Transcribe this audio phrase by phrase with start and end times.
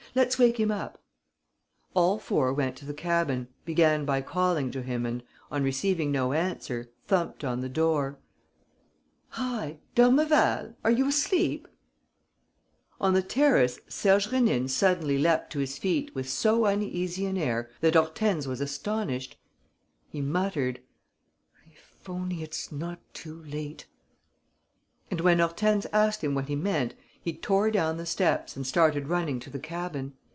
[0.13, 1.01] "Let's wake him up."
[1.93, 6.33] All four went to the cabin, began by calling to him and, on receiving no
[6.33, 8.19] answer, thumped on the door:
[9.29, 9.77] "Hi!
[9.95, 10.75] D'Ormeval!
[10.83, 11.65] Are you asleep?"
[12.99, 17.69] On the terrace Serge Rénine suddenly leapt to his feet with so uneasy an air
[17.79, 19.37] that Hortense was astonished.
[20.09, 20.81] He muttered:
[21.71, 23.85] "If only it's not too late!"
[25.09, 29.07] And, when Hortense asked him what he meant, he tore down the steps and started
[29.07, 30.11] running to the cabin.